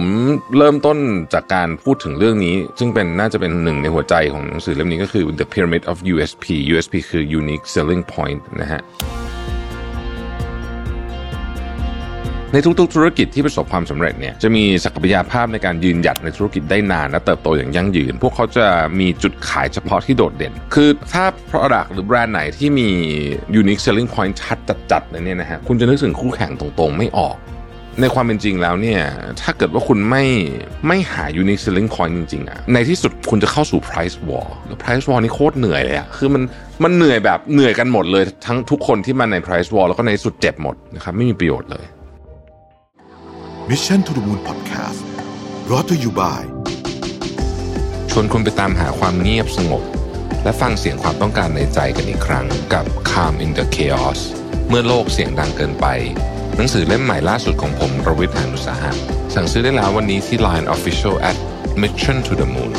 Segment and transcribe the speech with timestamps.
[0.00, 0.10] ผม
[0.58, 0.98] เริ่มต้น
[1.34, 8.80] จากการพูดถึงเรื่องนี้ ซึ่งเป็นน่าจะเป็นหนึ่งในหัวใจของหนังสือเล่มนี้ก็คือ The Pyramid of USP USP คือ Unique Selling Point นะฮะ
[12.52, 18.66] ในทุกๆธุรกิจที่ประสบความสำเร็จเนี่ยจะมีศักยภาพในการยืนหยัดในธุรกิจได้นานและเติบโตอย่างยั่งยืน พวกเขาจะ
[19.00, 22.88] มีจุดขายเฉพาะที่โดดเด่น คือถ้า product หรือแบรนด์ไหนที่มี
[23.60, 24.58] unique selling point ชัด
[24.92, 27.36] จัดๆเลยเนี่ยนะฮะคุณจะนึกถึงคู่แข่งตรงๆ ไม่ออก
[28.00, 29.02] ในความเป็นจริงแล้วเนี่ย
[29.42, 30.24] ถ้าเกิดว่าคุณไม่
[30.86, 36.42] ไม่หา unique selling point จริงๆอะในที่สุดคุณจะเข้าสู่ price war แล้ว price war นี่โคตรเหนื่อยเลยอะคือมัน
[36.84, 41.84] มันเหนื่อยแบบเหนื่อยกันหมดเลย ทั้งทุกคนที่มาใน price war แล้วก็ในที่สุดเจ็บหมดนะครับไม่มีประโยชน์เลย
[43.70, 45.00] Mission to the Moon Podcast
[45.66, 46.42] brought to you by
[48.10, 49.82] ชวนคุณไปตามหาความเงียบสงบ
[50.44, 54.20] และฟังเสียงความต้องการในใจกันอีกครั้งกับ Calm in the Chaos
[54.68, 55.86] เมื่อโลกเสียงดังเกินไป
[56.58, 58.92] หนังสือเล่มใหม่ล่าสุดของผมรวิทยานุสาหะ
[59.34, 61.36] สั่งซื้อได้แล้ววันนี้ที่ Line Official at
[61.82, 62.72] Mission to the Moon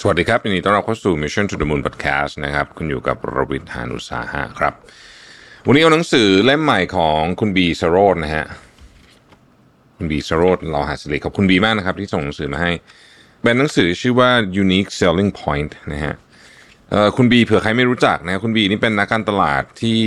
[0.00, 4.72] สวัสดีครับยินดีต้อนรับเข้าสู่ Mission to the Moon Podcast นะครับ คุณอยู่กับรวิทยานุสาหะครับ
[5.66, 8.46] วันนี้เอาหนังสือเล่มใหม่ของคุณบีสโรดนะฮะ
[9.96, 12.72] คุณบีสโรดเราหาสิริขอบคุณบีมากนะครับ ที่ส่งหนังสือมาให้
[13.42, 14.30] เป็นหนังสือชื่อว่า
[14.62, 16.14] Unique Selling Point นะฮะ
[17.16, 20.00] คุณบีเผื่อใครไม่รู้จักนะคุณบีนี่เป็นนักการตลาดที่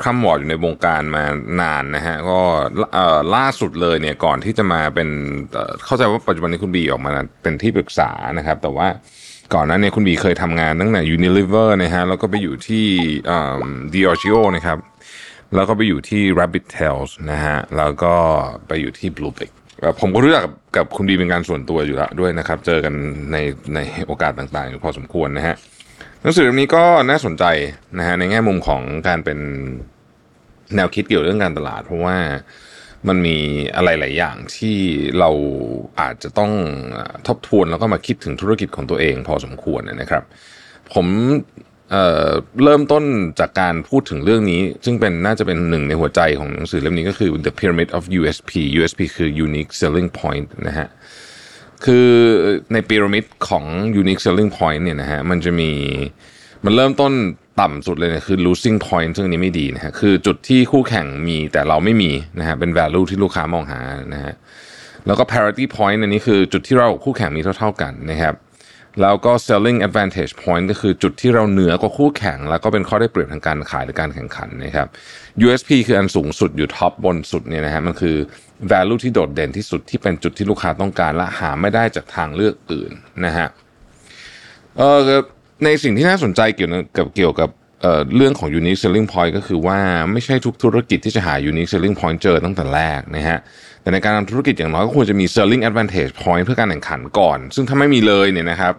[0.00, 1.24] คร่ำวอร์ดอยู่ในวงการมา
[1.60, 2.40] นานนะฮะก็
[3.36, 5.08] ล่าสุดเลยเนี่ยก่อนที่จะมาเป็น
[5.84, 7.10] เข้าใจว่าปัจจุบันนี้คุณบีออกมา
[7.42, 8.88] เป็นที่ปรึกษานะครับ แต่ว่า
[9.54, 12.86] ก่อนหนั้นเนี่ยคุณบีเคยทำงานตั้งแต่ Unilever นะฮะแล้วก็ไปอยู่ที่
[13.94, 14.78] Diageo นะครับ
[15.54, 18.14] แล้วก็ไปอยู่ที่ Rabbit Tails นะฮะแล้วก็
[18.68, 19.52] ไปอยู่ที่ Blue Brick
[20.00, 20.44] ผมก็รู้จัก
[20.76, 22.94] กับคุณบีเป็นการส่วนตัวอยู่แล้วด้วยนะครับ เจอกัน
[23.32, 23.36] ใน
[23.74, 25.56] ในโอกาสต่างๆอยู่พอสมควรนะฮะ
[26.22, 27.44] หนังสือเล่มนี้ก็น่าสนใจ
[27.98, 29.38] นะฮะในแง่มุมของการเป็น
[30.76, 32.16] แนวคิดเกี่ยวกับเรื่องการตลาด เพราะว่า
[33.08, 33.36] มันมี
[33.76, 34.76] อะไรหลายอย่างที่
[35.18, 35.30] เรา
[36.00, 36.52] อาจจะต้อง
[37.28, 40.22] ทบทวนแล้วก็มาคิดถึงธุรกิจของตัวเองพอสมควรนะครับ
[40.94, 41.06] ผม
[41.90, 43.04] เเริ่มต้น
[43.40, 50.88] จากการพูดถึงเรื่องนี้ ซึ่งเป็นน่าจะเป็นหนึ่งในหัวใจของหนังสือเล่มนี้ก็คือ The Pyramid of USP USP คือ Unique Selling Point นะฮะ
[51.84, 52.08] คือ
[52.72, 53.64] ในพีระมิดของ
[54.00, 55.70] unique selling point เนี่ยนะฮะมันจะมี
[56.64, 57.12] มันเริ่มต้น
[57.60, 63.80] ต่ำสุดเลยเนี่ยคือ losing point ซึ่งอันนี้ไม่ดีนะฮะคือจุดที่คู่แข่งมีแต่เราไม่มีนะฮะเป็น value ที่ลูกค้ามองหา
[64.14, 64.34] นะฮะ
[65.06, 68.34] แล้วก็ parity point อันนี้คือจุดที่เราคู่แข่งมีเท่า ๆกันนะครับ
[69.02, 74.88] แล้วก็ selling advantage point ก็คือจุดที่เราเหนือกว่าคู่แข่ง แล้วก็เป็นข้อได้เปรียบทางการขายหรือการแข่งขันนะครับ
[75.44, 78.16] USP คืออันสูงสุดอยู่ท็อปบนสุดเนี่ยนะฮะมันคือ
[78.70, 82.92] value ที่โดดเด่นที่สุดที่เป็นจุดที่ลูกค้าต้องการและหาไม่ได้จากทางเลือกอื่น
[83.24, 83.48] นะฮะ
[84.78, 85.00] เออ
[85.64, 87.50] ในสิ่งที่น่าสนใจเกี่ยวกับเกี่ยวกับ
[87.82, 89.78] เอ่อเรื่องของ unique selling point ก็คือว่า
[90.12, 93.38] ไม่ใช่ทุกธุรกิจที่จะหา unique selling point เจอตั้งแต่แรกนะฮะ
[93.82, 98.74] แต่ในการทำธุรกิจอย่างน้อยก็ควรจะมี selling advantage point เพื่อการแข่งขันก่อน ซึ่งถ้าไม่มีเลยเนี่ยนะครับ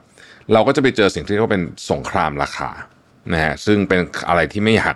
[0.53, 2.69] เราก็จะไปเจอสิ่งที่เรียกว่าเป็นสงครามราคา
[3.33, 3.99] นะฮะซึ่งเป็น
[4.29, 4.95] อะไรที่ไม่อยาก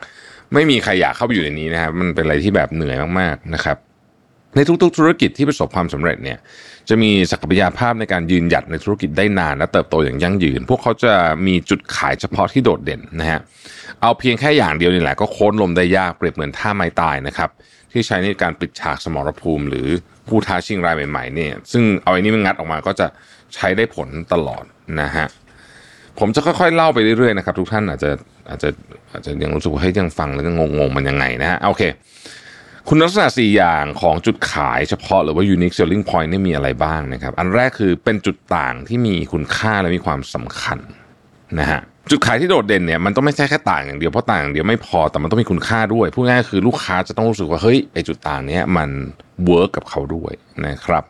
[0.53, 3.77] ไม่มีใครอยากเข้าไปอยู่ในนี้นะครับมันเป็นอะไรที่แบบเหนื่อยมากๆนะครับ
[4.55, 6.37] ในทุกๆ ธุรกิจที่ประสบความสำเร็จเนี่ย
[6.89, 11.13] จะมีศักยภาพในการยืนหยัดในธุรกิจได้นานและเติบโตอย่างยั่งยืน พวกเขาจะ
[11.45, 13.39] มีจุดขายเฉพาะที่โดดเด่นนะฮะ
[14.01, 17.49] เอาเพียงแค่อย่างเดียวนี่แหละก็โค่นลมได้ยากเปรียบเหมือนท่าไม้ตายนะครับ
[17.91, 19.87] ที่ใช้ในการปิดฉากสมรภูมิ หรือ
[20.27, 23.07] ผู้ท้าชิงรายใหม่ๆเนี่ยซึ่งเอาไอ้นี่มันงัดออกมาก็จะ
[23.55, 24.63] ใช้ได้ผลตลอด
[25.01, 25.27] นะฮะ
[26.19, 28.11] ผมจะค่อยๆเล่าไปเรื่อยๆนะครับทุกท่านอาจจะ
[28.49, 28.69] อาจจะ
[29.11, 31.83] อาจจะยังรู้สึกว่าเฮ้ยยังฟังแล้วก็งงๆมันยังไงนะฮะโอเค
[32.89, 40.79] คุณลักษณะ 4 อย่างของจุดขายเฉพาะหรือว่า unique selling point นี่มีอะไรบ้างนะครับ อันแรกคือเป็นจุดต่างที่มีคุณค่าและมีความสำคัญ
[41.59, 41.81] นะฮะ
[42.11, 48.89] จุดขายที่โดดเด่นเนี่ยมันต้องไม่ใช่แค่ต่างอย่างเดียวเพราะต่างอย่างเดียวไม่พอแต่มันต้องมีคุณค่าด้วยพูดง่ายๆคือลูกค้าจะต้องรู้สึกว่าเฮ้ยไอจุดต่างเนี้ยมัน
[49.45, 50.33] work กับเขาด้วย
[50.65, 51.03] นะครับ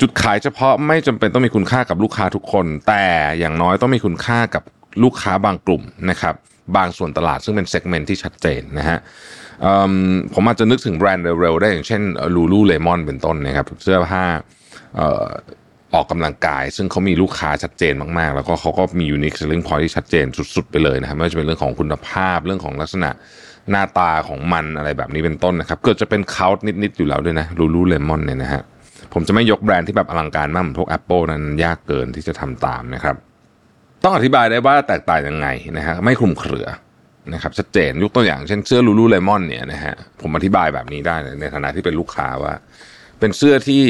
[0.00, 3.06] จุดขายเฉพาะไม่จำเป็นต้องมีคุณค่ากับลูกค้าทุกคน แต่
[3.38, 4.62] อย่างน้อยต้องมีคุณค่ากับ
[5.02, 6.34] ลูกค้าบางกลุ่มนะครับ
[6.76, 8.98] บางส่วนตลาดซึ่งเป็น segment ที่ชัดเจนนะฮะ
[10.34, 12.02] ผมอาจจะนึกถึงแบรนด์เร็วๆได้อย่างเช่น
[12.34, 14.24] Lululemon เป็นต้นนะครับเสื้อผ้า
[14.98, 15.26] ออ
[15.94, 20.26] ออกกำลังกาย ซึ่งเขามีลูกค้าชัดเจนมากๆ แล้วก็เขาก็มี unique selling point ที่ชัดเจน
[20.56, 23.10] สุดๆ ไปเลยนะครับไม่ว่าจะเป็นเรื่องของคุณภาพเรื่องของลักษณะ
[23.70, 28.62] หน้าตาของมันอะไรแบบนี้เป็นต้นนะครับเกิดจะเป็นเคาท์นิดๆอยู่แล้วด้วยนะลูลูเลมอนเนี่ยนะฮะ
[29.12, 33.16] ผมจะไม่ยกแบรนด์ที่แบบอลังการมากเหมือนพวก Apple นั้นยากเกินที่จะทำตามนะครับ
[34.02, 36.66] ต้องอธิบายได้ว่าแตกต่างยังไงนะฮะไม่คลุมเครือ
[37.34, 42.52] นะครับชัดเจนยกตัวอย่างเช่นเสื้อลูลูเลมอนเนี่ยนะฮะผมอธิบายแบบนี้ได้ในฐานะที่เป็นลูกค้าว่า
[43.20, 43.82] เป็นเสื้อที่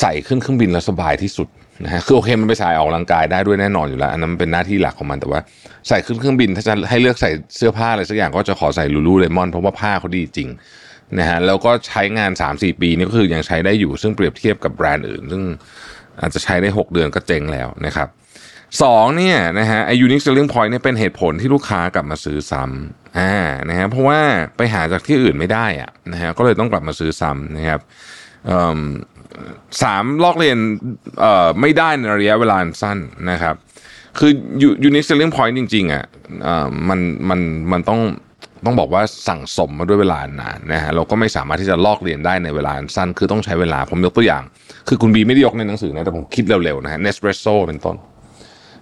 [0.00, 1.48] ใส่ขึ้นเครื่องบินแล้วสบายที่สุด
[1.84, 5.40] นะฮะคือโอเคมันไปใส่ออกกำลังกายได้ด้วยแน่นอนอยู่แล้ว อันนั้นเป็นหน้าที่หลักของมันแต่ว่า
[5.88, 10.48] ใส่ขึ้นเครื่องบิน ถ้าจะให้เลือกใส่เสื้อผ้าอะไรสักอย่างก็จะขอใส่ลูลูเลมอนเพราะว่าผ้าเขาดีจริง
[11.18, 15.42] นะฮะแล้วก็ใช้งาน 3-4 ปีนี่ก็คือยังใช้ได้อยู่ซึ่งเปรียบเทียบกับแบรนด์อื่น ซึ่ง
[16.20, 18.08] อาจจะใช้ได้ 6 เดือนก็เจ๊งแล้วนะครับ
[18.82, 23.34] สองเนี่ยนะฮะไอ้ unique selling point เนี่ยเป็นเหตุผลที่ลูกค้ากลับมาซื้อซ้ำอ่า
[23.68, 24.20] นะฮะเพราะว่า
[24.56, 27.80] ไปหาจากที่อื่นไม่ได้อะนะฮะก็เลยต้องกลับมาซื้อซ้ำนะครับ
[29.82, 30.58] สามลอกเรียน
[31.60, 32.98] ไม่ได้ในระยะเวลาสั้น
[33.30, 33.54] นะครับ
[34.18, 34.32] คือ
[34.88, 36.04] unique selling point จริงๆอะ
[36.88, 37.40] มันมัน
[37.72, 38.00] มันต้อง
[38.64, 44.42] ต้องบอกว่าสั่งสมมาด้วยเวลานานนะฮะเราก็ไม่สามารถที่จะลอกเรียนได้ในเวลาสั้น คือต้องใช้เวลาผมยกตัวอย่าง
[44.88, 47.96] คือคุณบีไม่ได้ยกในหนังสือนะแต่ผมคิดเร็วๆนะฮะ Nespresso เป็นต้น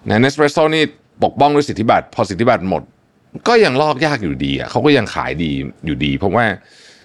[0.08, 0.82] นะ Nespresso นี่
[1.24, 2.82] ปกป้องด้วยสิทธิบัตรพอสิทธิบัตรหมด
[3.48, 5.52] ก็ยังลอกยากอยู่ดีอะเขาก็ยังขายดี
[5.86, 6.44] อยู่ดี เพราะว่า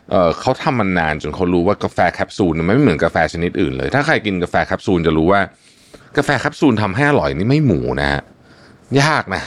[0.09, 5.41] เเขาทำมันนานจนเขารู้ว่ากาแฟแคปซูลไม่เหมือนกาแฟชนิดอื่นเลย ถ้าใครกินกาแฟแคปซูลจะรู้ว่า
[6.17, 8.21] กาแฟแคปซูลทำให้อร่อยนี่ไม่หมูนะฮะ
[9.01, 9.43] ยากนะ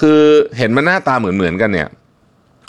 [0.00, 0.20] คือ
[0.58, 1.88] เห็นมันหน้าตาเหมือนเหมือนกันเนี่ย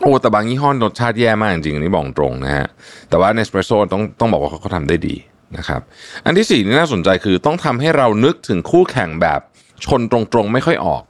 [0.01, 2.67] โอ้แต่บางยี่ห้อรสชาติแย่มากจริงๆนนี้บอกตรงนะฮะ
[3.09, 5.15] แต่ว่าเนสเปรสโซ่ต้องต้องบอกว่าเขาทำได้ดี
[5.57, 5.81] นะครับ
[6.25, 9.39] อันที่สี่นี่น่าสนใจคือต้องทำให้เรานึกถึงคู่แข่งแบบ
[9.85, 11.03] ชนตรงๆไม่ค่อยออก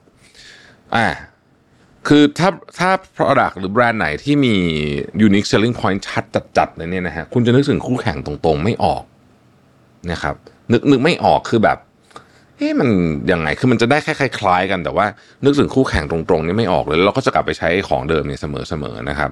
[0.96, 1.06] อ่า
[2.08, 4.54] คือถ้าถ้า product หรือแบรนด์ไหนที่มี
[5.26, 6.24] unique selling point ชัด
[6.56, 9.02] จัดๆเลยเนี่ยนะฮะคุณจะนึกถึงคู่แข่งตรงๆ ไม่ออก
[10.12, 10.34] นะครับ
[10.72, 11.78] นึกนึกไม่ออกคือแบบ
[12.58, 12.88] เฮ้มัน
[13.32, 15.06] ยังไงคือมันจะได้แค่คล้ายๆกันแต่ว่า
[15.44, 19.30] นึกถึงคู่แข่งตรงๆนี่ไม่ออกเลยเราก็จะกลับไปใช้ของเดิมเนี่ยเสมอๆนะครับ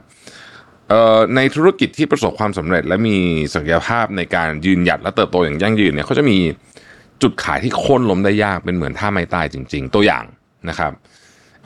[1.36, 3.16] ในธุรกิจที่ประสบความสำเร็จ และมี
[3.54, 6.36] ศักยภาพในการยืนหยัดและเติบโตอย่างยั่งยืนเนี่ยเขาจะมี
[7.22, 10.24] จุดขายที่โค่นล้มได้ยากเป็นเหมือนท่าไม้ตายจริง ๆ ตัวอย่าง
[10.68, 10.92] นะครับ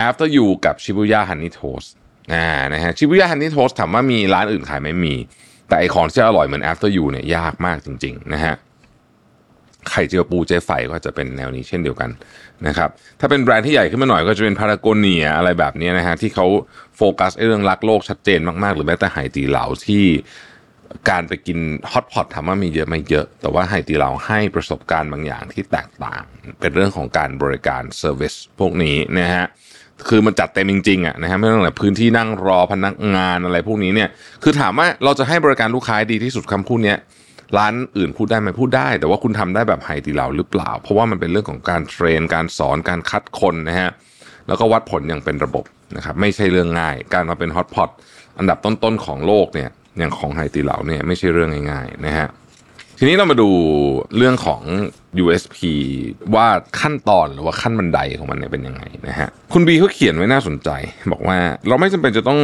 [0.08, 1.88] after you กับ Shibuya Honey Toast
[2.32, 5.14] อ่านะฮะ Shibuya Honey Toast ถามว่ามีร้านอื่นขายไหมมี
[5.68, 8.54] แต่ไอ้ของที่อร่อยเหมือน after you เนี่ยยากมากจริง ๆ นะฮะ
[9.90, 12.10] ไข่เจียวปูเจไฟก็จะเป็นแนวนี้เช่นเดียวกัน
[12.66, 12.90] นะครับ
[13.20, 16.46] ถ้าเป็นแบรนด์ที่ใหญ่ขึ้นมาหน่อยก็จะเป็นพารากอนียอะไรแบบนี้นะฮะที่เขา
[16.96, 20.04] โฟกัสเรื่องรักโลกชัดเจนมากๆ หรือแม้แต่ไหตีเหลาที่
[21.10, 21.58] การไปกิน
[21.90, 26.22] hotpot ถามว่ามีเยอะไม่เยอะ แต่ว่าไหตีเหลาให้ประสบการณ์บางอย่างที่แตกต่าง
[26.60, 29.46] เป็นเรื่องของการบริการ service พวกนี้นะฮะ
[30.08, 34.08] คือมันจัดเต็มจริงๆอะนะฮะไม่ตั้งแต่พื้นที่นั่งรอพนักงานอะไรพวกนี้เนี่ย
[34.42, 36.98] คือถามว่าเราจะให้บริการลูกค้าดีที่สุดคำพูดเนี้ย
[37.58, 43.90] ร้านอื่นพูดได้ไหมพูดได้ แต่ว่าคุณทำได้แบบไฮตีเหลาหรือเปล่า เพราะว่ามันเป็นเรื่องของการเทรนการสอนการคัดคนนะฮะ
[44.48, 45.64] แล้วก็วัดผลอย่างเป็นระบบ
[45.96, 47.90] นะครับไม่ใช่เรื่องง่าย การมาเป็นฮอตพอต
[48.38, 52.28] อันดับต้นๆของโลกเนี่ยอย่างของไฮตีเหลาเนี่ยไม่ใช่เรื่องง่ายๆนะฮะ
[52.98, 53.50] ทีนี้เรามาดู
[54.16, 54.62] เรื่องของ
[55.22, 55.58] USP
[56.34, 56.46] ว่า
[56.80, 60.70] ขั้นตอนหรือว่าขั้นบันไดของมันเนี่ยเป็นยังไงนะฮะคุณบีเขาเขียนไว้น่าสนใจ
[61.12, 61.38] บอกว่า
[61.68, 62.40] เราไม่จำเป็นจะต้อง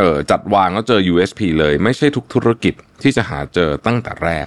[0.00, 4.46] ออจัดวางแล้วเจอ USP เลย ไม่ใช่ทุกธุรกิจ ที่จะหาเจอตั้งแต่แรก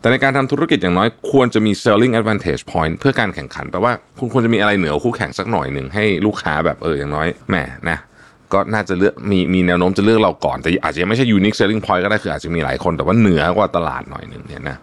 [0.00, 7.56] แต่ในการทำธุรกิจอย่างน้อยควรจะมี selling advantage point เพื่อการแข่งขันแปลว่าคุณควรจะมีอะไรเหนือคู่แข่งสักหน่อยหนึ่งให้ลูกค้าแบบเอออย่างน้อยแหม
[7.90, 7.98] นะ
[8.52, 14.76] ก็น่าจะเลือกมีมีแนวโน้มจะเลือกเราก่อน แต่อาจจะยังไม่ใช่ unique selling point ก็ได้คืออาจจะมีหลายคนแต่ว่าเหนือกว่าตลาดหน่อยหนึ่งเนี่ยนะ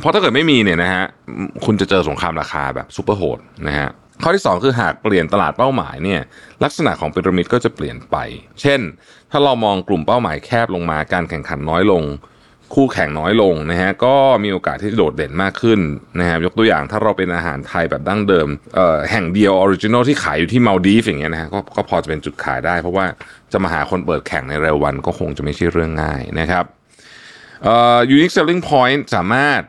[0.00, 1.04] เพราะถ้าเกิดไม่มีเนี่ยนะฮะ
[1.64, 3.38] คุณจะเจอสงครามราคาแบบซูเปอร์โหด
[3.68, 3.88] นะฮะ
[4.22, 6.20] ข้อที่ 2 คือหากเปลี่ยนตลาดเป้าหมายเนี่ย
[6.64, 8.16] ลักษณะของพีระมิดก็จะเปลี่ยนไป
[8.60, 8.80] เช่น
[9.38, 12.02] ถ้าเรามองกลุ่มเป้าหมายแคบลงมา การแข่งขันน้อยลง
[12.74, 15.80] คู่แข่งน้อยลงนะฮะก็มีโอกาสที่จะโดดเด่นมากขึ้น
[16.20, 23.06] นะฮะยกตัวอย่างถ้าเราเป็นอาหารไทยแบบดั้งเดิมเอ่อแห่งเดียว original ที่ขายอยู่ที่มัลดีฟส์อย่างเงี้ยนะฮะก็ก็พอจะเป็นจุดขายได้ เพราะว่า
[23.52, 26.64] จะมาหาคนเปิดแข่งในเร็ววันก็คงจะไม่ใช่เรื่องง่ายนะครับ
[27.64, 29.60] เอ่อ unique selling point สามารถ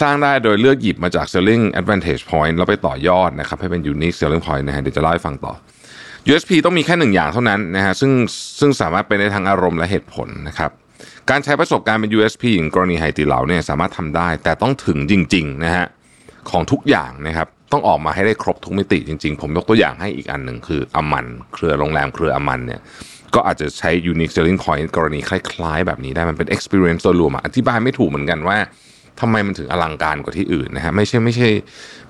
[0.00, 5.54] สร้างได้โดยเลือกหยิบมาจาก selling advantage point แล้วไปต่อยอดนะครับให้เป็น unique selling point นะฮะเดี๋ยวจะเล่าให้ฟังต่อ
[6.30, 8.12] USP ต้องมีแค่หนึ่งอย่างเท่านั้นนะฮะซึ่ง
[8.60, 10.70] ซึ่งสามารถเป็นได้ทั้งอารมณ์และเหตุผลนะครับ
[11.30, 15.86] การใช้ประสบการณ์เป็น USP อย่างกรณีไฮตีเหลาเนี่ยสามารถทำได้ แต่ต้องถึงจริงๆนะฮะ
[16.50, 22.80] ของทุกอย่างนะครับต้องออกมาให้ได้ครบทุกมิติจริง ๆ ผมยกตัวอย่างให้อีกอันหนึ่งคืออมันเครือโรงแรมเครืออมันเนี่ย
[23.34, 28.58] ก็อาจจะใช้ unique selling point กรณีคล้ายๆ แบบนี้ได้มันเป็น experience ตัวรวมอธิบายไม่ถูกเหมือนกันว่า
[29.20, 31.48] ทำไมมันถึงอลังการกว่าที่อื่นนะฮะไม่ใช่ไม่ใช่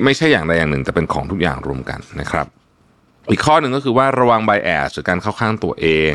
[0.05, 2.47] ไม่ใช่อย่างใดอย่างหนึ่ง แต่เป็นของทุกอย่างรวมกันนะครับ
[3.31, 6.15] อีกข้อหนึ่งก็คือว่าระวังไบแอสหรือการเข้าข้างตัวเอง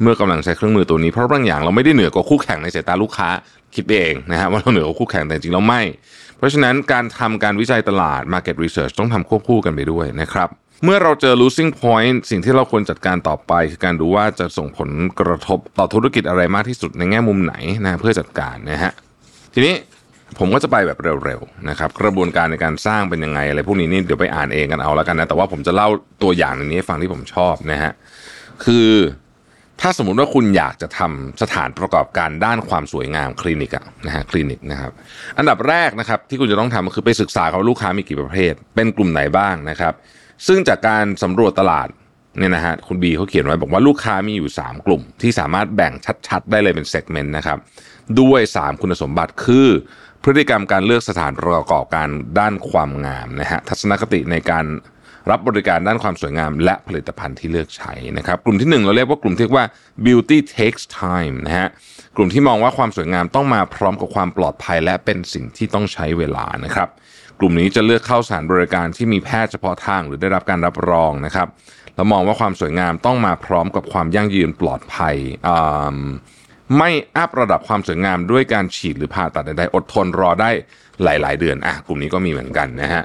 [0.00, 3.28] เมื่อกำลังใช้เครื่องมือตัวนี้เพราะบางอย่างเราไม่ได้เหนือกว่าคู่แข่งในสายตาลูกค้า
[3.74, 5.82] คิดเองนะฮะว่าเราเหนือกว่าคู่แข่งแต่จริงเราไม่
[6.36, 10.48] เพราะฉะนั้นการทำการวิจัยตลาด Market Research ต้องทำควบคู่กันไปด้วยนะครับ
[10.84, 14.90] เมื่อเราเจอ losing point สิ่งที่เราควรจัดการต่อไป คือการดูว่าจะส่งผล
[15.20, 18.92] กระทบต่อธุรกิจอะไรมากที่สุดในแง่มุมไหนนะเพื่อจัดการนะฮะ
[19.54, 19.74] ทีนี้
[20.38, 25.88] ผมก็จะไปแบบเร็วๆนะครับกระบวนการในการสร้างเป็นยังไงอะไรพวกนี้นี่เดี๋ยวไปอ่านเองกันเอาแล้วกันนะแต่ว่าผมจะเล่า
[26.22, 27.92] ตัวอย่างในนี้ให้ฟังที่ผมชอบนะฮะ
[28.64, 28.90] คือ
[29.80, 34.92] ถ้าสมมุติว่าคุณอยากจะทำสถานประกอบการด้านความสวยงามคลินิกอะนะฮะคลินิกนะครับ
[35.38, 39.94] อันดับแรกนะครับที่คุณจะต้องทำก็คือไปศึกษาเขาลูกค้ามีกี่ประเภท เป็นกลุ่มไหนบ้างนะครับ
[40.46, 41.88] ซึ่งจากการสำรวจตลาด
[42.38, 45.92] เนี่ยนะฮะคุณบีเขาเขียนไว้บอกว่าลูกค้ามีอยู่ 3 กลุ่ม ที่สามารถแบ่ง
[46.28, 47.58] ชัด ๆ ได้เลยเป็นเซกเมนต์นะครับ
[48.20, 49.68] ด้วย 3 คุณสมบัติคือ
[50.22, 52.08] พฤติกรรมการเลือกสถานประกอบการ
[52.38, 54.66] ด้านความงามนะฮะทัศนคติในการ
[55.30, 59.66] รับบริการด้านความสวยงาม และผลิตภัณฑ์ที่เลือกใช้นะครับ กลุ่มที่ 1 เราเรียกว่ากลุ่มที่ว่า
[60.06, 61.68] beauty takes time นะฮะ
[62.16, 66.88] กลุ่มที่มองว่าความสวยงามต้องมาพร้อมกับความปลอดภัย และเป็นสิ่งที่ต้องใช้เวลานะครับ
[67.38, 71.48] กลุ่มนี้จะเลือกเข้าสถานบริการที่มีแพทย์เฉพาะทางหรือได้รับการรับรองนะครับ
[71.94, 75.16] แล้วมองว่าความสวยงามต้องมาพร้อมกับความยั่งยืนปลอดภัย
[76.76, 80.50] ไม่ up ระดับความสวยงามด้วยการฉีดหรือผ่าตัดใดๆอดทนรอได้
[81.02, 83.02] หลาย ๆ เดือนอะกลุ่มนี้ก็มีเหมือนกันนะฮะ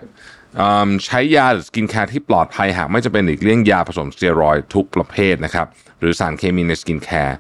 [1.05, 5.67] ใช้ยาหรือ skincare ที่ปลอดภัยหากไม่จำเป็นหลีกเลี่ยงยาผสมสเตียรอยด์ทุกประเภทนะครับ
[5.99, 7.37] หรือสารเคมีใน skincare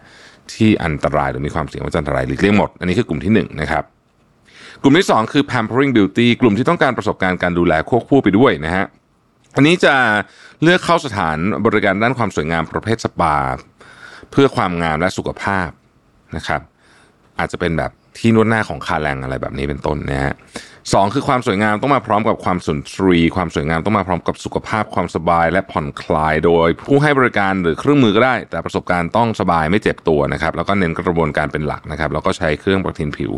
[0.53, 3.83] ที่อันตรายหรือมีความเสี่ยงว่าจะอันตรายหลีกเลี่ยงหมด อันนี้คือกลุ่มที่ 1 นะครับ
[4.81, 8.85] กลุ่มที่ 2 คือ pampering beauty กลุ่มที่ต้องการประสบการณ์การดูแลควบคู่ไปด้วยนะฮะ
[9.55, 9.95] อันนี้จะ
[10.63, 13.35] เลือกเข้าสถานบริการด้านความสวยงามประเภทสปา
[14.31, 15.69] เพื่อความงามและสุขภาพ
[16.37, 16.61] นะครับ
[17.39, 20.33] อาจจะเป็นแบบที่นวดหน้าของคาแรงอะไรแบบนี้เป็นต้นนะฮะ
[20.93, 33.31] สองคือความสวยงามต้องมาพร้อมกับความสุนทรี ความสวยงามต้องมาพร้อมกับสุขภาพความสบายและผ่อนคลายโดย ผู้ให้บริการหรือเครื่องมือก็ได้ แต่ประสบการณ์ต้องสบายไม่เจ็บตัวนะครับ แล้วก็เน้นกระบวนการเป็นหลักนะครับ แล้วก็ใช้เครื่องประทินผิว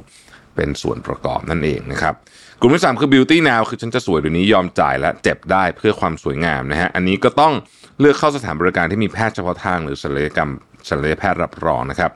[0.56, 2.14] เป็นส่วนประกอบนั่นเองนะครับ
[2.60, 7.54] กลุ่มที่3คือ beauty now คือฉันจะสวยเดี๋ยวนี้ยอมจ่ายและเจ็บได้เพื่อความสวยงามนะฮะอันนี้ก็ต้อง
[8.00, 10.52] เลือกเข้าสถานบริการที่มีแพทย์เฉพาะทางหรือศัลยกรรม
[10.90, 12.12] ศัลยแพทย์รับรองนะครับ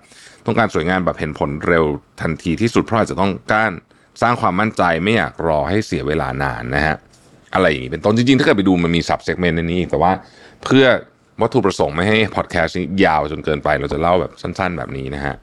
[0.45, 1.85] ต้องการสวยงามแบบเห็นผลเร็ว
[2.21, 3.71] ทันทีที่สุดเพราะอาจจะต้องการ
[4.21, 6.95] สร้างความมั่นใจไม่อยากรอให้เสียเวลานานนะฮะ
[7.53, 10.11] อะไรอย่างนี้เป็นต้นจริงๆ ถ้าเกิดไปดูมันมีสับเซกเมนต์ในนี้ แต่ว่า
[10.63, 10.85] เพื่อ
[11.41, 15.35] วัตถุประสงค์ไม่ให้พอดแคสต์ยาวจนเกินไปเราจะเล่าแบบสั้น ๆ แบบนี้นะฮะ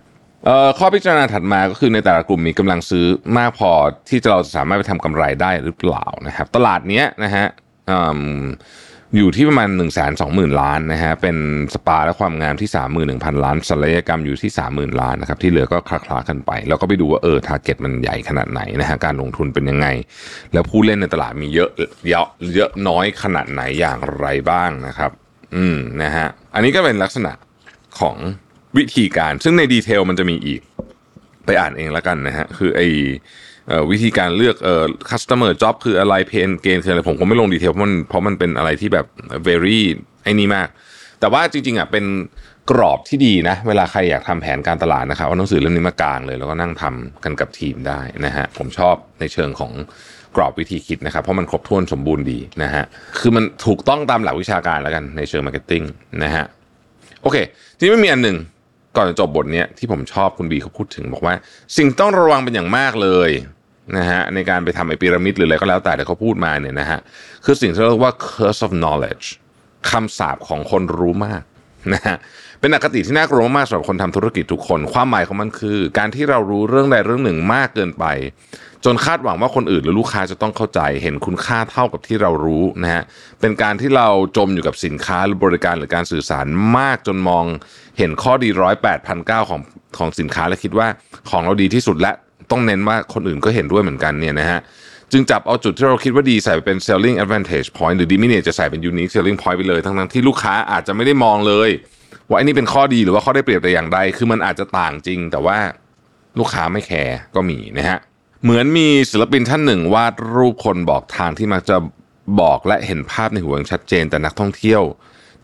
[0.79, 3.07] ข้อพิจารณาถัดมาก็คือในแต่ละกลุ่มมีกำลังซื้อ
[3.39, 3.71] มากพอ
[4.09, 7.47] ที่จะเราจะสามารถไปทำกำไรได้หรือเปล่านะครับ ตลาดเนี้ยนะฮะ
[9.15, 11.37] อยู่ที่ประมาณ1นึ่งแสนสองหมื่นล้านนะฮะเป็น
[11.75, 19.87] สปาและความงามที่ 3 1 0 0 0 ล้านศัลยกรรมอยู่ที่ 30,000 ล้านนะครับที่เหลือก็คลาๆกันไป แล้วก็ไปดูว่าเออทาร์เก็ตมันใหญ่ขนาดไหนนะฮะการลงทุนเป็นยังไง
[20.53, 25.11] แล้วผู้เล่นในตลาดมีเยอะเยอะเยอะน้อยขนาดไหนอย่างไรบ้างนะครับ
[25.57, 27.33] อืมนะฮะอันนี้ก็เป็นลักษณะ
[28.01, 28.17] ของ
[28.77, 30.61] วิธีการ ซึ่งในดีเทลมันจะมีอีก
[31.47, 32.81] ไปอ่านเองแล้วกันนะฮะคือไอ
[33.91, 39.07] วิธีการเลือกเอ่อ customer job คืออะไร pain gain คืออะไรผมคงไม่ลงดีเทลเพราะมันเพราะมันเป็นอะไรที่แบบ
[39.49, 39.79] very
[40.23, 40.69] ไอ้นี่มาก
[41.21, 42.05] แต่ว่าจริงๆอะเป็น
[42.71, 49.73] กรอบที่ดีนะ เวลาใครอยากทำแผนการตลาดนะครับเอาหนังสือเล่มนี้มากางเลย แล้วก็นั่งทำกันกับทีมได้นะฮะผมชอบในเชิงของ
[50.37, 52.85] กรอบวิธีคิดนะครับ เพราะมันครบถ้วนสมบูรณ์ดีนะฮะ
[53.19, 55.83] คือมันถูกต้องตามหลักวิชาการแล้วกันในเชิง marketing
[56.23, 56.45] นะฮะ
[57.23, 57.37] โอเค
[57.79, 58.37] ทีนี้มันมีอันหนึ่ง
[58.97, 61.35] ก่อนจะจบบทนี้ที่ผมชอบคุณบีเขาพูดถึงบอกว่า
[61.77, 63.31] สิ่งต้องระวังเป็นอย่างมากเลย
[63.97, 67.01] นะฮะในการไปทำไอ้พีระมิดหรืออะไรก็แล้วแต่ที่เขาพูดมาเนี่ยนะฮะ
[67.45, 69.27] คือสิ่งที่เรียกว่า curse of knowledge
[69.91, 71.43] คำสาปของคนรู้มาก
[71.93, 72.17] นะฮะ
[72.61, 78.05] เป็นอคติที่น่ากลัวมากสำหรับคนทำธุรกิจทุกคน ความหมายของมันคือ การที่เรารู้เรื่องใดเรื่องหนึ่งมากเกินไป
[78.85, 83.03] จนคาดหวังว่าคนอื่นหรือลูกค้าจะต้องเข้าใจ เห็นคุณค่าเท่ากับที่เรารู้นะฮะ
[83.41, 86.47] เป็นการที่เราจมอยู่กับสินค้าหรือบริการหรือการสื่อสาร
[86.79, 87.45] มากจนมอง
[87.99, 89.61] เห็นข้อดีร้อยแปดพันเก้าของ
[89.99, 90.89] ของสินค้าและคิดว่า
[91.31, 92.13] ของเราดีที่สุดและ
[92.51, 94.61] ต้องเน้นว่าคนอื่นก็เห็นด้วยเหมือนกันเนี่ยนะฮะ
[95.13, 101.71] จึงจับเอาจุดที่เราคิดว่าดีใส่ไปเป็น selling advantage point หรือ dominate จะใส่เป็น unique selling point ไปเลย ทั้งๆที่ลูกค้าอาจจะไม่ได้มองเลย
[102.29, 105.59] ว่าอันนี้เป็นข้อดีหรือว่าข้อได้เปรียบแต่อย่างใด คือมันอาจจะต่างจริง แต่ว่า
[106.39, 107.99] ลูกค้าไม่แคร์ก็มีนะฮะ
[108.45, 111.77] เหมือนมีศิลปินท่านหนึ่งวาดรูปคนบอกทางที่มักจะ
[112.41, 114.83] บอกและเห็นภาพในหัวอย่างชัดเจน แต่นักท่องเที่ยว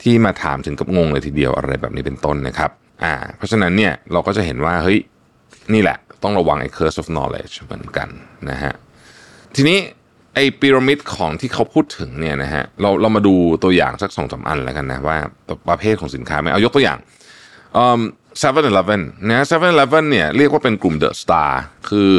[0.03, 2.71] ที่มาถามถึงกับงงเลยทีเดียวอะไรแบบนี้เป็นต้นนะครับ
[3.05, 4.99] อ่าเพราะฉะนั้นเนี่ยเราก็จะเห็นว่าเฮ้ย
[5.75, 8.09] นี่แหละ ต้องระวังไอ้ curse of knowledge เหมือนกัน
[8.51, 8.73] นะฮะ
[9.57, 9.79] ทีนี้
[10.35, 15.19] ไอ้พีระมิดของที่เขาพูดถึงเนี่ยนะฮะเราเรามาดูตัวอย่างสักสองสาอันแล้วกันนะว่า
[15.69, 16.99] ประเภทของสินค้าไหมเอายกตัวอย่าง
[18.39, 22.13] เซเว่นอีเลฟเว่นนะเซเว่นอีเลฟเว่นเนี่ยเรียกว่าเป็นกลุ่ม the star คือ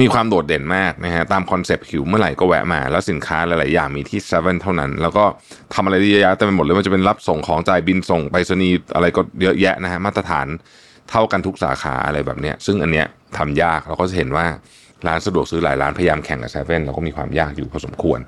[0.00, 5.24] มีความโดดเด่นมากนะฮะตาม concept หิวเมื่อไหร่ก็แวะมา แล้วสินค้าหลาย ๆ อย่างมีที่เซเว่นเท่านั้น แล้วก็
[5.74, 10.46] ทำอะไรเยอะแยะเต็มไปหมดเลยมันจะเป็นรับส่งของจ่ายบิลส่งไปรษณีย์อะไรก็เยอะแยะนะฮะมาตรฐาน
[11.10, 14.46] เท่ากันทุกสาขาอะไรแบบเนี้ยซึ่งอันเนี้ยทำยากเราก็จะเห็นว่า
[15.06, 18.18] ร้านสะดวกซื้อหลายร้านพยายามแข่งกับเซเว่นเราก็มีความยากอยู่พอสมควร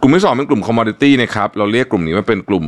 [0.00, 2.66] กลุ่มที่สองเป็นกลุ่ม commodity นะครับเราเรียกกลุ่มนี้ว่าเป็นกลุ่ม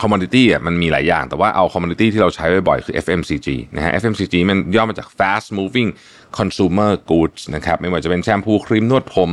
[0.00, 5.88] commodity อะมันมีหลายอย่าง แต่ว่าเอา commodity ที่เราใช้บ่อยๆคือ FMCG นะฮะ FMCG มันย่อมาจาก fast moving
[6.38, 9.30] consumer goods นะครับไม่ว่าจะเป็นแชมพูครีมนวดผม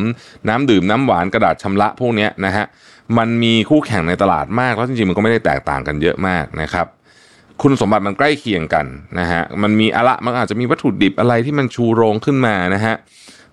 [0.48, 2.66] น้ำดื่มน้ำหวานกระดาษชำระพวกนี้นะฮะ
[3.18, 6.88] มันมีคู่แข่งในตลาดมากแล้วจริงๆมันก็ไม่ได้แตกต่างกันเยอะมากนะครับ
[7.62, 8.86] คุณสมบัติมันใกล้เคียงกัน
[9.20, 12.96] นะฮะมันมีอะละมันอาจจะมีวัตถุดิบอะไรที่มันชูโรงขึ้นมานะฮะ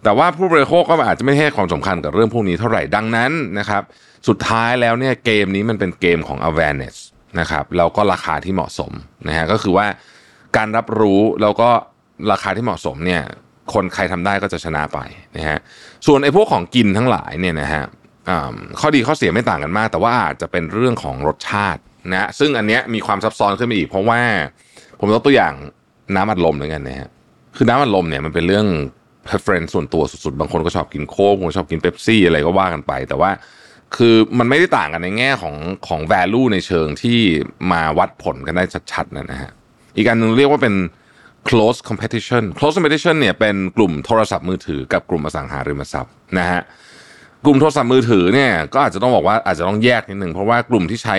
[0.05, 3.83] แต่ว่าผู้บริโภคก็อาจจะไม่ให้ความสำคัญกับเรื่องพวกนี้เท่าไหร่ดังนั้นนะครับ
[4.29, 6.97] สุดท้ายแล้วเนี่ยเกมนี้มันเป็นเกมของ awareness
[7.41, 8.93] นะครับแล้วก็ราคาที่เหมาะสม
[9.29, 9.87] นะฮะก็คือว่า
[10.57, 11.71] การรับรู้แล้วก็
[12.33, 13.23] ราคาที่เหมาะสมเนี่ย
[13.73, 14.99] คนใครทำได้ก็จะชนะไป
[15.37, 15.59] นะฮะ
[16.07, 17.85] ส่วนไอ้พวกของกินทั้งหลายเนี่ยนะฮะ
[18.81, 21.81] ข้อดีข้อเสียไม่ต่างกันมาก แต่ว่าอาจจะเป็นเรื่องของรสชาติ
[22.13, 24.21] นะซึ่งอันเนี้ยมีความซับซ้อนขึ้นไปอีก เพราะว่า
[25.01, 25.55] ผมยกตัวอย่าง
[26.15, 27.11] น้ำอัดลมด้วยกันนะฮะ
[27.57, 28.67] คือน้ำอัดลมเนี่ยมันเป็นเรื่อง
[29.27, 33.31] preference ส่วนตัวสุดๆ บางคนก็ชอบกินโค้กบางคนชอบกินเป๊ปซี่อะไรก็ว่ากันไป แต่ว่า
[33.97, 35.55] คือมันไม่ได้ต่างกันในแง่ของ
[35.89, 37.19] ของ value ในเชิงที่
[37.73, 39.51] มาวัดผลกันได้ชัดๆนะฮะ
[39.97, 40.75] อีกอันหนึ่งเรียกว่าเป็น
[41.49, 46.61] close competition close competition เนี่ยเป็นกลุ่มโทรศัพท์มือถือกับกลุ่มอสังหาริมทรัพย์นะฮะ
[47.45, 51.17] กลุ่มโทรศัพท์มือถือเนี่ยก็อาจจะต้องบอกว่าอาจจะต้องแยกนิดหนึ่งเพราะว่ากลุ่มที่ใช้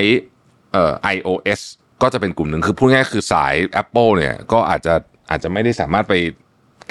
[0.73, 1.61] เอ่อ iOS
[2.01, 4.93] ก็จะเป็นกลุ่มหนึ่งคือพูดง่ายคือสาย Apple เนี่ยก็อาจจะ
[5.29, 6.15] อาจจะไม่ได้สามารถไป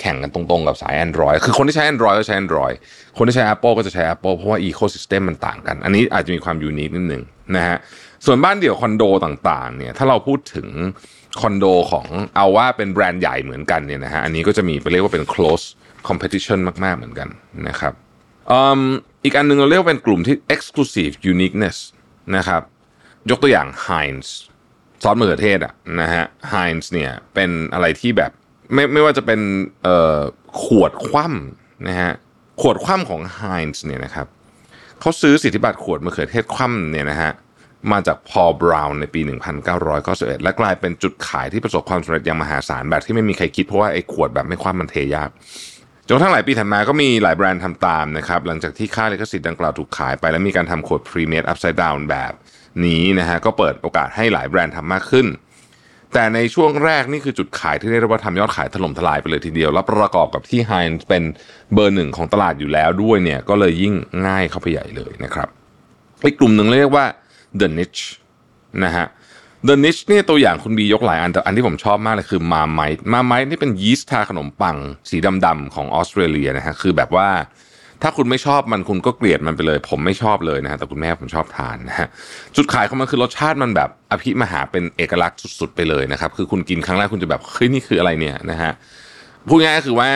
[0.01, 2.75] แข่งกันตรงๆ กับสาย Android คือคนที่ใช้ Android ก็ใช้ Android
[3.17, 7.23] คนที่ใช้ Apple ก็จะใช้ Apple เพราะว่า Ecosystem มันต่างกัน อันนี้อาจจะมีความยูนิคนิดหนึ่ง
[7.57, 7.77] นะฮะ
[8.27, 10.69] ส่วนบ้านเดี่ยวคอนโดต่างๆเนี่ยถ้าเราพูดถึง
[11.41, 12.07] คอนโดของ
[12.37, 15.65] เอาว่าเป็นแบรนด์ใหญ่เหมือนกันเนี่ยนะฮะอันนี้ก็จะมีไปเรียกว่าเป็น close
[16.09, 17.29] competition มากๆเหมือนกัน
[17.69, 17.93] นะครับ
[19.25, 21.77] อีกอันหนึ่งเราเรียกว่าเป็นกลุ่มที่ exclusive uniqueness
[22.37, 22.63] นะครับ
[23.31, 24.27] ยกตัวอย่าง Heinz
[25.03, 28.33] ซอสมะเขือเทศอะนะฮะ Heinz เนี่ยเป็นอะไรที่แบบ
[28.75, 29.41] ไม่ไม่ว่าจะเป็น
[29.83, 30.19] เอ่อ
[30.63, 32.13] ขวดคว่ำนะฮะ
[32.61, 34.27] ขวดคว่ำของ Heinz เนี่ยนะครับ
[35.01, 37.33] เขาซื้อสิทธิบัตรขวดมะเขือเทศคว่ำเนี่ยนะฮะ
[37.93, 39.21] มาจาก Paul Brown ในปี
[39.83, 45.31] 1991 และกลายเป็นจุดขายที่ประสบความสำเร็จอย่างมหาศาลแบบที่ไม่มีใครคิดเพราะว่าไอ้ขวดแบบไม่คว่ำมันเทยาก
[46.09, 52.33] จนกระทั่งหลายปีถัดมาก็มีหลายแบรนด์ทำตามนะครับหลังจากที่ค่าลิขสิทธิ์ดังกล่าวถูกขายไป แล้วมีการทำขวด premium upside down แบบ
[52.85, 55.27] นี้นะฮะก็เปิดโอกาสให้หลายแบรนด์ทำมากขึ้น
[56.15, 61.23] แต่ในช่วงแรกนี่คือจุดขายที่เรียกว่าทำยอดขายถล่มทลายไปเลยทีเดียว แล้วประกอบกับที่ไฮน์เป็น
[61.75, 63.95] เบอร์หนึ่งของตลาดอยู่แล้วด้วยเนี่ยก็เลยยิ่ง
[64.27, 65.49] ง่ายเข้าไปใหญ่เลยนะครับ
[66.27, 67.05] อีกกลุ่มหนึ่งเรียกว่า
[67.61, 68.05] the niche
[68.85, 69.07] นะฮะ
[69.69, 74.77] The Niche นี่ตัวอย่างคุณบียกหลายอันแต่อันที่ผมชอบมากเลยคือมาไมท์มาไมท์นี่เป็นยีสต์ทาขนมปัง
[75.11, 75.17] สี
[75.47, 77.29] ดำๆของออสเตรเลียนะฮะคือแบบว่า
[78.03, 82.09] ถ้าคุณไม่ชอบมันคุณก็เกลียดมันไปเลย ผมไม่ชอบเลยนะฮะแต่คุณแม่ผมชอบทานนะฮะ
[82.57, 88.73] จุดขายของมันคือรสชาติมันแบบอภิมหาเป็นเอกลักษณ์สุดๆไปเลยนะครับคือคุณกินครั้งแรกคุณจะแบบเฮ้ยนี่คืออะไรเนี่ยนะฮะ
[89.49, 90.11] พูดง่ายก็คือว่า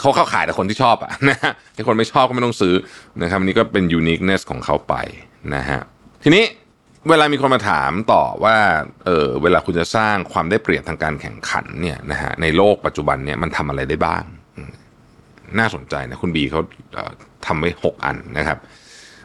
[0.00, 2.74] เขาเข้าขายแต่คนที่ชอบอะนะฮะที่คนไม่ชอบก็ไม่ต้องซื้อ
[3.22, 4.94] นะครับนี่ก็เป็นยูนิคเนสของเขาไป
[5.54, 5.80] นะฮะ
[6.24, 6.44] ทีนี้
[7.08, 8.56] เวลามีคนมาถามต่อว่า
[9.04, 14.24] เออเวลาคุณจะสร้างความได้เปรียบทางการแข่งขันเนี่ยนะฮะในโลกปัจจุบันเนี่ยมันทำอะไรได้บ้าง
[15.58, 16.60] น่าสนใจนะ คุณบีเขา
[17.46, 18.58] ทำไว้ 6 อันนะครับ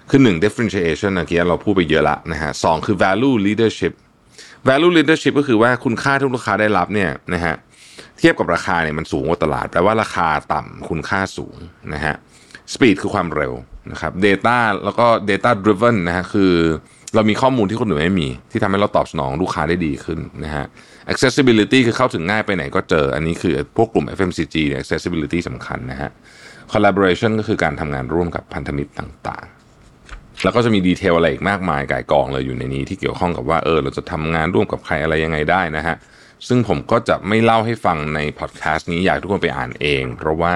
[0.09, 3.93] คือ 1 differentiation เมื่อกี้เราพูดไปเยอะละนะฮะสคือ value leadership
[4.69, 7.55] value leadership ก็คือว่าคุณค่าที่ลูกค้าได้รับเนี่ยนะฮะ
[8.19, 11.55] เทียบกับราคาเนี่ยมันสูงกว่าตลาดแปลว่าราคาต่ำคุณค่าสูง
[11.93, 12.15] นะฮะ
[12.73, 13.53] speed คือความเร็ว
[13.91, 16.53] นะครับ data แล้วก็ data driven นะฮะคือ
[17.15, 20.65] เรามีข้อมูลที่คนอื่นไม่มี ที่ทำให้เราตอบสนองลูกค้าได้ดีขึ้นนะฮะ
[21.11, 26.11] accessibility คือเข้าถึงง่ายไปไหนก็เจอ อันนี้คือพวกกลุ่ม FMCG เนี่ย accessibility สำคัญนะฮะ
[26.73, 35.95] collaboration ก็คือการทำงานร่วมกับพันธมิตรต่างๆ แล้วก็จะมีดีเทลอะไรอีกมากมายก่ายกองเลยอยู่ในนี้ที่เกี่ยวข้องกับว่าเออเราจะทำงานร่วมกับใครอะไรยังไงได้นะฮะ
[36.47, 40.55] ซึ่งผมก็จะไม่เล่าให้ฟังในพอดแคสต์นี้อยากทุกคนไปอ่านเอง เพราะว่า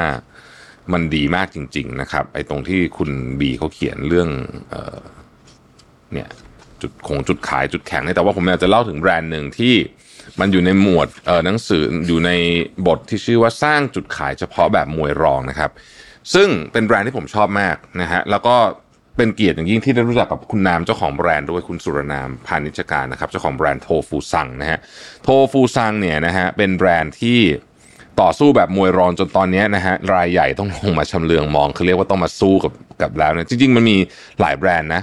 [0.94, 4.30] มันดีมากจริง ๆ นะครับไอ้ตรงที่คุณบีเขาเขียนเรื่อง
[4.70, 5.00] เออ
[6.14, 6.28] เนี่ย
[6.82, 9.74] จุดคงจุดขายจุดแข็งนี่แต่ว่าผมอยากจะเล่าถึงแบรนด์หนึ่งที่
[10.40, 12.32] มันอยู่ในหมวดเออหนังสืออยู่ใน
[12.88, 15.72] บทที่ชื่อว่าสร้างจุดขายเฉพาะแบบมวยรองนะครับ
[16.34, 18.56] ซึ่งเป็นแบรนด์ที่ผมชอบมากนะฮะแล้วก็
[19.18, 24.80] เป็นเกียรติอย่างยิ่งที่ได้รู้จักกับคุณนามเจ้าของแบรนด์ด้วยคุณสุรนามพานิชการนะครับเจ้าของแบรนด์โทฟูซังนะฮะ
[25.24, 27.40] โทฟูซังเนี่ยนะฮะเป็นแบรนด์ที่
[28.22, 33.98] ต่อสู้แบบมวยรองจนตอนนี้นะฮะรายใหญ่ต้องลงมาชำเลืองมองคือเรียกว่าต้องมาสู้กับกับแล้วเนี่ยจริง ๆ มันมี
[34.42, 35.02] หลายแบรนด์นะ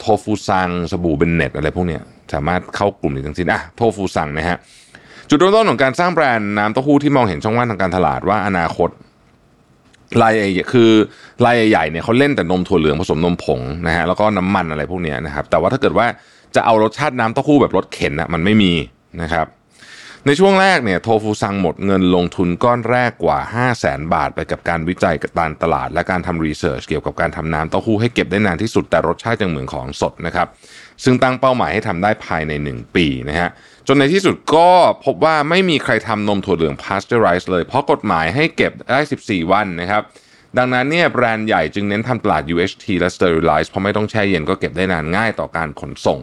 [0.00, 2.02] โทฟูซังสบู่เบนเน็ตอะไรพวกเนี้ย
[2.34, 4.58] สามารถเข้ากลุ่มนี้ทั้งสิ้นอะโทฟูซังนะฮะ
[5.28, 8.90] จุดเริ่มต้นของการสร้างแบรนด์น้ำเต้าหู้ที่มองเห็นช่องว่างทางการตลาดว่าอนาคต
[10.22, 10.90] รายใหญ่คือ
[11.44, 16.06] รายใหญ่เนี่ยเขาเล่นแต่นมถั่วเหลืองผสมนมผงนะฮะแล้วก็น้ำมันอะไรพวกนี้นะครับ แต่ว่าถ้าเกิดว่า
[16.56, 18.72] จะเอารสชาติน้ำเต้าหู้แบบรถเข็นนะมันไม่มี
[19.22, 19.46] นะครับ
[20.26, 30.46] ในช่วงแรกเนี่ยโทฟูซังหมดเงินลงทุนก้อนแรกกว่า 5 0 0แสนบาทไปกับการวิจัยการตลาด และการทำ research เกี่ยวกับการทำน้ำเต้าหู้ให้เก็บได้นานที่สุดแต่รสชาติยังเหมือนของสดนะครับ
[31.04, 33.50] ซึ่งตั้งเป้าหมายให้ทำได้ภายใน 1 ปีนะฮะ
[33.86, 34.70] จนในที่สุดก็
[35.04, 40.02] พบว่าไม่มีใครทำนมถั่วเหลืองพาสเจอร์ไรส์เลย เพราะกฎหมายให้เก็บได้ 14 วันนะครับ
[40.58, 46.18] ดังนั้นเนี่ยแบรนด์ใหญ่จึงเน้นทำตลาด UHT และ Sterilize เพราะไม่ต้องแช่เย็นก็เก็บได้นานง่ายต่อการขนส่ง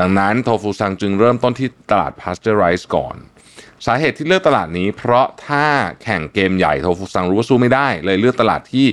[0.00, 3.16] ดังนั้นโทฟูซังจึงเริ่มต้นที่ตลาดพาสเจอร์ไรส์ก่อน
[3.86, 5.64] สาเหตุที่เลือกตลาดนี้ เพราะถ้า
[6.02, 8.86] แข่งเกมใหญ่โทฟูซังรู้ว่าสู้ไม่ได้ เลยเลือกตลาดที่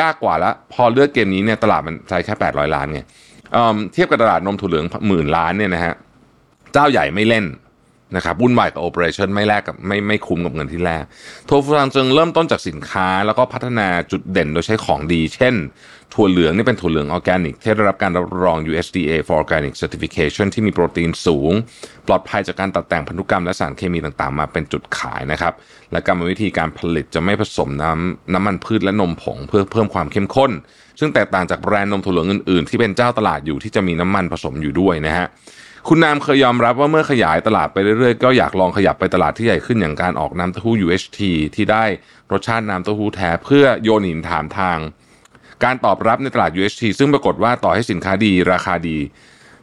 [0.00, 3.00] ยากกว่าแล้ว พอเลือกเกมนี้เนี่ยตลาดมันใช้แค่ 800 ล้านไง
[3.52, 5.94] เทียบกับตลาดนมถั่วเหลืองหมื่นล้านเนี่ยนะฮะ
[6.72, 7.44] เจ้าใหญ่ไม่เล่น
[8.16, 11.04] นะครับวุ่นวายกับ operation ไม่แลกกับไม่ไม่คุ้มกับเงินที่แลก
[11.46, 15.54] โทฟูซังจึงเริ่มต้นจากสินค้าแล้วก็พัฒนาจุดเด่นโดยใช้ของดี เช่น
[16.14, 21.52] ถั่วเหลืองนี่เป็นถั่วเหลืองออร์แกนิกที่ได้รับการรับรอง USDA for Organic Certification ที่มีโปรตีนสูง
[22.06, 25.52] ปลอดภัยจากการตัดแต่งพันธุกรรมและสารเคมีต่างๆ มาเป็นจุดขายนะครับ
[25.92, 30.52] และกรรมวิธีการผลิตจะไม่ผสมน้ำน้ำมันพืชและนมผงเพื่อเพิ่มความเข้มข้น
[30.98, 35.26] ซึ่งแตกต่างจากแบรนด์นมถั่วเหลืองอื่นๆ ที่เป็นเจ้าตลาดอยู่ที่จะมีน้ำมันผสมอยู่ด้วยนะฮะ
[35.88, 41.20] คุณนามเคยยอมรับว่าเมื่อขยายตลาดไปเรื่อยๆ ก็อยากลองขยับไปตลาดที่ใหญ่ขึ้นอย่างการออกน้ำเต้าหู้ UHT
[41.54, 41.84] ที่ได้
[42.32, 44.78] รสชาติน้ำเต้าหู้แท้เพื่อโยนหินถามทาง
[45.64, 48.98] การตอบรับในตลาด UHT ซึ่งปรากฏว่าต่อให้สินค้าดีราคาดี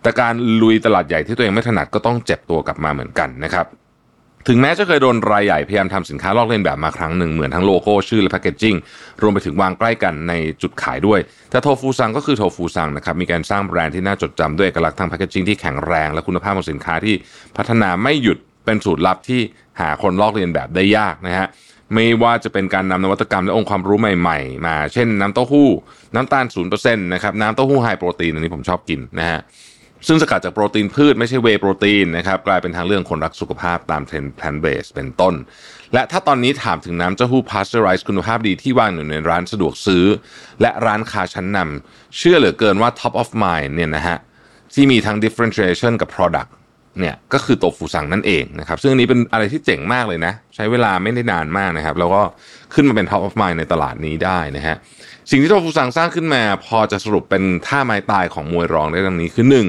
[0.01, 3.67] แต่การลุยตลาดใหญ่ที่ตัวเองไม่ถนัดก็ต้องเจ็บตัวกลับมาเหมือนกันนะครับ
[4.47, 8.75] ถึงแม้จะเคยโดนรายใหญ่พยายามทำสินค้าลอกเลียนแบบมาครั้งหนึ่งเหมือนทั้งโลโก้ชื่อและ packaging
[9.21, 17.15] รวมไปถึงวางใกล้กันในจุดขายด้วย แต่โทฟูซังก็คือโทฟูซังนะครับมีการสร้างแบรนด์ที่น่าจดจำด้วยเอกลักษณ์ทาง packaging ที่แข็งแรงและคุณภาพของสินค้าที่
[17.57, 19.41] พัฒนาไม่หยุดเป็นสูตรลับที่
[19.79, 21.47] หาคนลอกเลียนแบบได้ยากนะฮะ
[21.93, 25.69] ไม่ว่าจะเป็นการนำนวัตกรรมและองค์ความรู้ใหม่ๆ มา เช่นน้ำเต้าหู้
[26.15, 29.39] น้ำตาล0%นะครับน้ำเต้าหู้ high protein อันนี้ผมชอบกินนะฮะ
[30.07, 35.33] ซึ่งสกัดจากโปรตีนพืชไม่ใช่ whey protein นะครับกลายเป็นทางเลือกคนรักสุขภาพตามเทรนด์ plant-based เป็นต้น
[35.93, 40.05] และถ้าตอนนี้ถามถึงน้ำเต้าหู้พาสเจอร์ไรส์คุณภาพดีที่วางอยู่ในร้านสะดวกซื้อ
[40.61, 44.17] และร้านค้าชั้นนำเชื่อเหลือเกินว่า top of mind เนี่ยนะฮะ
[44.73, 46.49] ที่มีทั้ง differentiation กับ product
[46.99, 52.21] เนี่ยก็คือโตฟูซังนั่นเองนะครับ ซึ่งอันนี้เป็นอะไรที่เจ๋งมากเลยนะ ใช้เวลาไม่ได้นานมากนะครับ แล้วก็
[52.73, 54.75] ขึ้นมาเป็น top of mind ในตลาดนี้ได้นะฮะ
[55.29, 59.67] สิ่งที่โตฟูซังสร้างขึ้นมา พอจะสรุปเป็นท่าไม้ตายของมวยรองได้ดังนี้คือหนึ่ง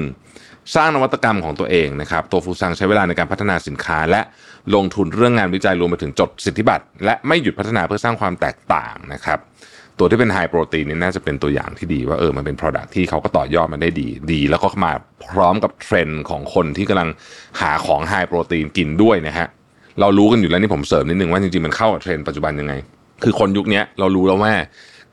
[0.75, 4.21] สร้างนวัตกรรมของตัวเองนะครับโตฟูซังใช้เวลาในการพัฒนาสินค้า และ
[4.75, 9.39] ลงทุนเรื่องงานวิจัยรวมไปถึงจดสิทธิบัตรและไม่หยุดพัฒนาเพื่อสร้างความแตกต่างนะครับ
[9.99, 14.91] ตัวที่เป็น high protein นี่น่าจะเป็นตัวอย่างที่ดีว่าเออมันเป็น Product ที่เขาก็ต่อยอดมันได้ดีดี แล้วก็มา
[15.31, 17.09] พร้อมกับเทรนด์ของคนที่กำลัง
[17.61, 19.47] หาของ high protein กินด้วยนะฮะ
[19.99, 22.73] เรารู้กันอยู่แล้วนี่ผมเสริมนิดนึงว่าจริงๆมันเข้ากับเทรนด์ปัจจุบันยังไง
[23.23, 24.53] คือคนยุคนี้เรารู้แล้วว่า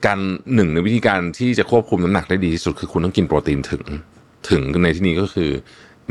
[0.05, 0.19] การ
[0.55, 3.83] หนึ่งในวิธีการที่จะควบคุมน้ำหนักได้ดีที่สุดคือคุณต้องกินโปรตีนถึง
[4.49, 5.49] ถึงในที่นี้ก็คือ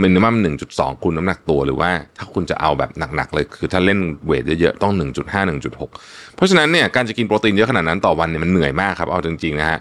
[0.01, 0.35] มินิมัม
[0.69, 9.79] 1.2 คูณน้ำหนักตัวหรือว่าถ้าคุณจะเอาแบบหนักๆเลย คือถ้าเล่นเวทเยอะๆต้อง 1.5 1.6 เพราะฉะนั้นเนี่ยการจะกินโปรตีนเยอะขนาดนั้นต่อวันเนี่ยมันเหนื่อยมากครับเอาจริงๆนะฮะ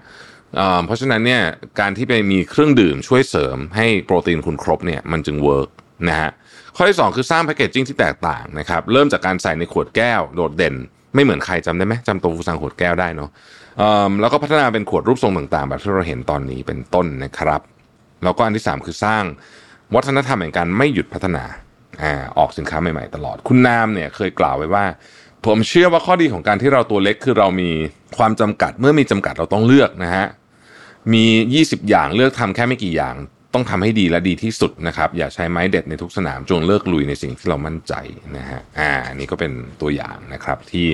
[0.86, 1.42] เพราะฉะนั้นเนี่ย
[1.80, 5.70] การที่ไปมีเครื่องดื่มช่วยเสริมให้โปรตีนคุณครบเนี่ยมันจึงเวิร์ก
[6.10, 6.30] นะฮะ
[6.76, 10.76] ข้อที่ 2 คือสร้างแพคเกจจิ้งที่แตกต่างนะครับเริ่มจากการใส่ในขวดแก้วโดดเด่น
[11.16, 13.30] ไม่เหมือนใครจำได้ไหมจำตัวฟูซังขวดแก้วได้เนาะ
[14.22, 17.62] แล้วก็พัฒนาเป็นขวดรูปทรงต่างๆ แบบที่เราเห็นตอนนี้เป็นต้นนะครับ
[18.24, 19.24] แล้วก็อันที่ 3 คือสร้าง
[19.96, 21.44] วัฒนธรรมแห่งการไม่หยุดพัฒนา
[22.04, 24.86] อ่าออกสินค้าใหม่ๆตลอด คุณนามเนี่ยเคยกล่าวไว้ว่า
[25.46, 27.70] ผมเชื่อว่าข้อดีของการที่เราตัวเล็กคือเรามี
[28.18, 30.26] ความจำกัด เมื่อมีจำกัดเราต้องเลือกนะฮะ
[31.14, 31.26] มี
[31.60, 33.16] 20 อย่างเลือกทำแค่ไม่กี่อย่าง
[33.54, 37.94] ต้องทำให้ดีและดีที่สุดนะครับ อย่าใช้ไม้เด็ดในทุกสนามจงเลิกลุยในสิ่งที่เรามั่นใจ
[38.38, 39.52] นะฮะอ่านี่ก็เป็น
[39.82, 40.88] ตัวอย่างนะครับที่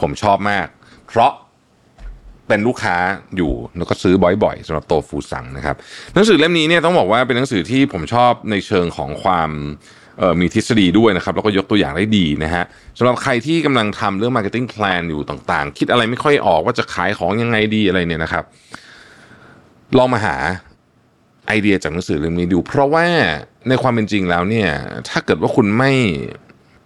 [0.00, 0.66] ผมชอบมาก
[1.08, 1.32] เพราะ
[2.50, 2.96] เป็นลูกค้า
[3.36, 5.76] อยู่แล้วก็ซื้อบ่อยๆสำหรับโตฟูซังนะครับ
[6.14, 9.50] หนังสือเล่มนี้เนี่ยต้องบอกว่าเป็นหนังสือที่ผมชอบในเชิงของความ
[10.40, 12.64] มีทฤษฎีด้วยนะครับแล้วก็ยกตัวอย่างได้ดีนะฮะ
[12.98, 18.44] สำหรับใครที่กำลังทำเรื่อง Marketing Plan อยู่ต่างๆ คิดอะไรไม่ค่อยออกว่าจะขายของยังไงดีอะไรเนี่ยนะครับ
[19.98, 20.36] ลองมาหา
[21.46, 23.06] ไอเดียจากหนังสือเล่มนี้ดู เพราะว่า
[23.68, 24.70] ในความเป็นจริงแล้วเนี่ย
[25.08, 25.92] ถ้าเกิดว่าคุณไม่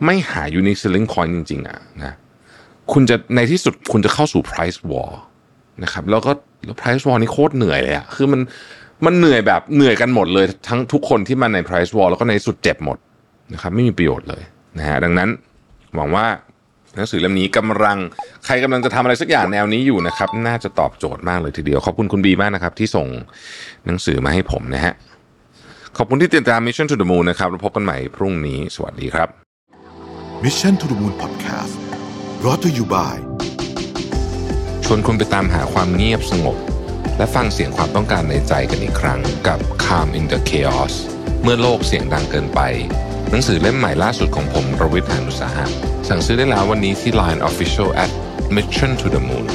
[0.04, 2.14] ไม่หา unique selling point จริงๆอะนะ
[2.92, 5.10] คุณจะในที่สุดคุณจะเข้าสู่ price war
[5.82, 6.32] นะครับแล้วก็
[6.64, 8.40] แล้ว price war นี่โคตรเหนื่อยเลยอะคือมัน
[9.04, 12.98] มันเหนื่อยแบบเหนื่อยกันหมดเลย ทั้งทุกคนที่มาใน price war แล้วก็ในสุดเจ็บหมด
[13.52, 14.42] นะครับไม่มีประโยชน์เลย
[14.78, 15.28] นะฮะดังนั้น
[15.94, 16.26] หวังว่า
[16.96, 17.98] หนังสือเล่มนี้กำลัง
[18.44, 23.06] ใครกำลังจะทำอะไรสักอย่างแนวนี้อยู่นะครับ น่าจะตอบโจทย์มากเลยทีเดียว ขอบคุณคุณบีมากนะครับ ที่ส่ง
[23.86, 24.94] หนังสือมาให้ผมนะฮะ
[25.96, 29.28] ขอบคุณที่ติดตาม Mission to the Moon นะครับแล้วพบกันใหม่พรุ่งนี้ สวัสดีครับ
[30.44, 31.74] Mission to the Moon Podcast
[32.40, 33.14] brought to you by
[34.88, 36.56] ชวนคุณไปตามหาความเงียบสงบ
[37.18, 40.94] และฟังเสียงความต้องการในใจกันอีกครั้งกับ Calm in the Chaos
[41.42, 42.60] เมื่อโลกเสียงดังเกินไป
[43.30, 45.66] หนังสือเล่มใหม่ล่าสุดของผมรวิทยานุสาหะ
[46.08, 48.10] สั่งซื้อได้แล้ววันนี้ที่ Line Official at
[48.56, 49.46] Mission to the Moon